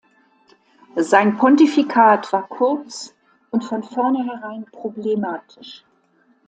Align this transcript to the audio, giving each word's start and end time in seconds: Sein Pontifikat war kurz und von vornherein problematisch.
Sein 0.95 1.37
Pontifikat 1.37 2.33
war 2.33 2.47
kurz 2.47 3.13
und 3.51 3.63
von 3.63 3.83
vornherein 3.83 4.65
problematisch. 4.65 5.83